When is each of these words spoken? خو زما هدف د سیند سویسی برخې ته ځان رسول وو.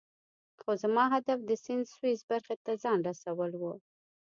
خو 0.61 0.71
زما 0.83 1.03
هدف 1.13 1.39
د 1.45 1.51
سیند 1.63 1.85
سویسی 1.93 2.25
برخې 2.31 2.55
ته 2.65 2.71
ځان 2.83 2.99
رسول 3.09 3.51
وو. 3.57 3.73